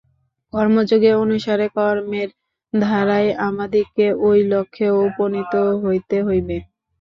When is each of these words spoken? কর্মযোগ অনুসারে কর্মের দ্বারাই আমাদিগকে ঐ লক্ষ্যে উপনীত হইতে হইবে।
কর্মযোগ 0.53 1.01
অনুসারে 1.15 1.65
কর্মের 1.75 2.29
দ্বারাই 2.73 3.27
আমাদিগকে 3.47 4.07
ঐ 4.21 4.39
লক্ষ্যে 4.51 4.87
উপনীত 5.05 5.53
হইতে 5.83 6.17
হইবে। 6.27 6.57